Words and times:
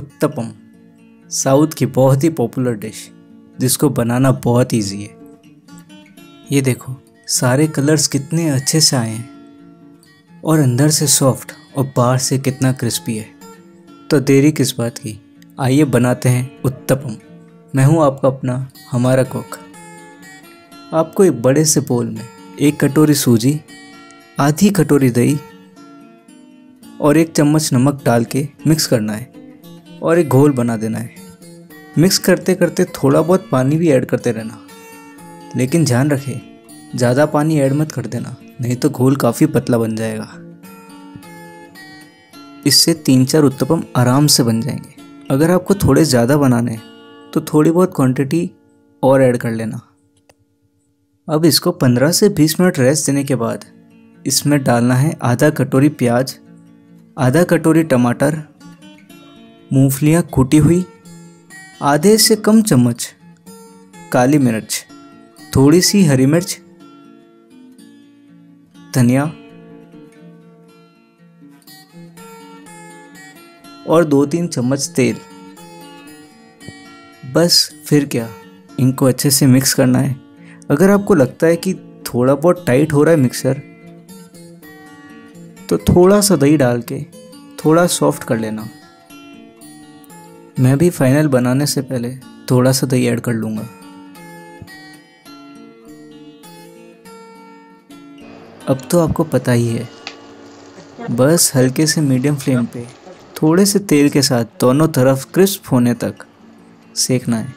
Uttapam. 0.00 0.52
South 1.30 1.68
की 1.68 1.86
बहुत 1.86 2.24
ही 2.24 2.28
popular 2.28 2.74
dish, 2.74 3.10
जिसको 3.60 3.88
बनाना 3.88 4.32
बहुत 4.32 4.74
इजी 4.74 5.02
है। 5.02 5.16
ये 6.52 6.60
देखो, 6.60 6.96
सारे 7.26 7.66
कलर्स 7.66 8.06
कितने 8.06 8.50
अच्छे 8.50 8.80
से 8.80 8.96
आए 8.96 9.10
हैं। 9.10 9.30
और 10.44 10.58
अंदर 10.58 10.88
से 10.88 11.06
सॉफ्ट 11.06 11.52
और 11.76 11.92
बाहर 11.96 12.18
से 12.18 12.38
कितना 12.38 12.72
क्रिस्पी 12.72 13.16
है। 13.16 13.26
तो 14.10 14.20
देरी 14.20 14.52
किस 14.52 14.78
बात 14.78 14.98
की? 14.98 15.20
आइए 15.60 15.84
बनाते 15.84 16.28
हैं 16.28 16.62
उत्तपम। 16.62 17.16
मैं 17.74 17.84
हूँ 17.84 18.04
आपका 18.04 18.28
अपना, 18.28 18.70
हमारा 18.90 19.22
कुक 19.22 19.58
आपको 20.94 21.24
एक 21.24 21.42
बड़े 21.42 21.64
से 21.64 21.80
बोल 21.80 22.10
में 22.10 22.24
एक 22.60 22.84
कटोरी 22.84 23.14
सूजी, 23.14 23.60
आधी 24.40 24.70
कटोरी 24.70 25.10
दही 25.10 25.38
और 27.00 27.16
एक 27.16 27.32
चम्मच 27.32 27.70
नमक 27.72 28.02
डाल 28.04 28.24
के 28.24 28.48
मिक्स 28.66 28.86
करना 28.86 29.12
है। 29.12 29.39
और 30.02 30.18
एक 30.18 30.28
घोल 30.28 30.52
बना 30.52 30.76
देना 30.76 30.98
है। 30.98 31.14
मिक्स 31.98 32.18
करते 32.18 32.54
करते 32.54 32.84
थोड़ा 32.94 33.20
बहुत 33.22 33.48
पानी 33.50 33.76
भी 33.76 33.90
ऐड 33.90 34.04
करते 34.06 34.32
रहना। 34.32 34.58
लेकिन 35.56 35.84
ध्यान 35.84 36.10
रखें, 36.10 36.40
ज़्यादा 36.94 37.26
पानी 37.26 37.58
ऐड 37.60 37.72
मत 37.72 37.92
कर 37.92 38.06
देना, 38.06 38.36
नहीं 38.60 38.76
तो 38.76 38.90
घोल 38.90 39.16
काफ़ी 39.16 39.46
पतला 39.48 39.78
बन 39.78 39.96
जाएगा। 39.96 40.28
इससे 42.66 42.94
तीन 42.96 43.24
चार 43.24 43.42
उत्तपम 43.42 43.82
आराम 43.96 44.26
से 44.26 44.42
बन 44.42 44.60
जाएँगे। 44.60 44.94
अगर 45.30 45.50
आपको 45.50 45.74
थोड़े 45.76 46.04
ज़्यादा 46.04 46.36
बनाने 46.36 46.72
हैं 46.72 47.30
तो 47.32 47.40
थोड़ी 47.44 47.70
बहुत 47.70 47.92
क्वांटिटी 47.96 48.50
और 49.02 49.22
ऐड 49.22 49.36
कर 49.36 49.50
लेना। 49.50 49.80
अब 51.28 51.44
इसको 51.44 51.70
15 51.72 52.12
से 52.12 52.28
20 52.30 52.58
मिनट 52.60 52.78
रेस्ट 52.78 53.06
देने 53.06 53.24
के 53.24 53.34
बाद, 53.34 53.64
इसमें 54.24 54.62
डालना 54.64 54.94
है 54.94 55.16
आधा 55.22 55.50
कटोरी 55.50 55.88
प्याज, 55.90 56.34
आधा 57.16 57.42
कटोरी 57.44 57.82
टमाटर 57.84 58.42
मूंगफलियाँ 59.72 60.22
कूटी 60.22 60.56
हुई, 60.56 60.84
आधे 61.82 62.16
से 62.18 62.36
कम 62.36 62.62
चम्मच 62.62 63.08
काली 64.12 64.38
मिर्च, 64.38 64.84
थोड़ी 65.56 65.80
सी 65.80 66.02
हरी 66.04 66.26
मिर्च, 66.26 66.58
धनिया 68.94 69.24
और 73.88 74.04
दो 74.04 74.24
तीन 74.26 74.46
चम्मच 74.46 74.88
तेल। 74.96 75.16
बस 77.34 77.70
फिर 77.86 78.04
क्या, 78.04 78.28
इनको 78.80 79.06
अच्छे 79.06 79.30
से 79.30 79.46
मिक्स 79.46 79.74
करना 79.74 79.98
है। 79.98 80.16
अगर 80.70 80.90
आपको 80.90 81.14
लगता 81.14 81.46
है 81.46 81.56
कि 81.56 81.74
थोड़ा 82.06 82.34
बहुत 82.34 82.64
टाइट 82.66 82.92
हो 82.92 83.02
रहा 83.04 83.14
है 83.14 83.20
मिक्सर 83.20 83.62
तो 85.68 85.78
थोड़ा 85.78 86.20
सा 86.20 86.36
दही 86.36 86.56
डाल 86.56 86.82
के, 86.82 87.02
थोड़ा 87.64 87.86
सॉफ्ट 87.86 88.24
कर 88.24 88.38
लेना। 88.38 88.68
मैं 90.60 90.76
भी 90.78 90.88
फाइनल 90.90 91.28
बनाने 91.28 91.66
से 91.66 91.82
पहले 91.82 92.16
थोड़ा 92.50 92.72
सा 92.72 92.86
दही 92.86 93.06
ऐड 93.06 93.20
कर 93.20 93.32
लूँगा। 93.32 93.62
अब 98.68 98.80
तो 98.90 98.98
आपको 99.00 99.24
पता 99.24 99.52
ही 99.52 99.68
है। 99.68 99.88
बस 101.10 101.52
हल्के 101.54 101.86
से 101.86 102.00
मीडियम 102.00 102.36
फ्लेम 102.36 102.66
पे, 102.66 102.86
थोड़े 103.42 103.64
से 103.66 103.78
तेल 103.78 104.08
के 104.10 104.22
साथ 104.22 104.44
दोनों 104.60 104.88
तरफ़ 104.88 105.26
क्रिस्प 105.34 105.72
होने 105.72 105.94
तक 105.94 106.26
सेकना 106.96 107.36
है। 107.36 107.54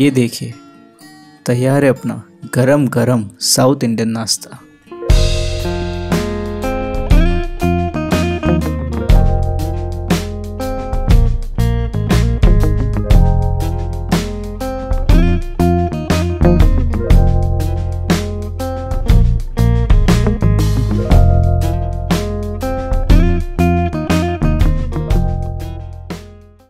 ये 0.00 0.10
देखिए 0.10 0.54
तैयार 1.46 1.84
है 1.84 1.90
अपना 1.90 2.22
गरम 2.54 2.86
गरम 2.88 3.24
साउथ 3.40 3.84
इंडियन 3.84 4.08
नाश्ता। 4.08 4.58